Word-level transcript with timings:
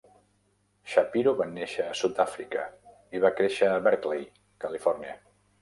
Shapiro 0.93 1.33
va 1.41 1.47
néixer 1.51 1.85
a 1.89 1.99
Sud-àfrica 2.01 2.65
i 3.19 3.21
va 3.27 3.33
créixer 3.41 3.71
a 3.75 3.79
Berkeley, 3.89 4.29
Califòrnia. 4.67 5.17